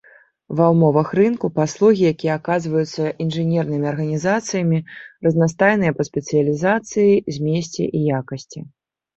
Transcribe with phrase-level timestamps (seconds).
[0.59, 4.77] Ва ўмовах рынку, паслугі, якія аказваюцца інжынернымі арганізацыямі
[5.29, 8.59] разнастайныя па спецыялізацыі, змесце і якасці.